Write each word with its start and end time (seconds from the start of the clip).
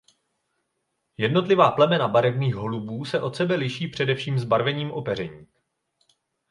Jednotlivá 1.17 1.71
plemena 1.71 2.07
barevných 2.07 2.55
holubů 2.55 3.05
se 3.05 3.21
od 3.21 3.35
sebe 3.35 3.55
liší 3.55 3.87
především 3.87 4.39
zbarvením 4.39 4.91
opeření. 4.91 5.47